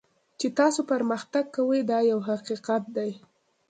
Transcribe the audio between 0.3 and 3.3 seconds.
چې تاسو پرمختګ کوئ دا یو حقیقت دی.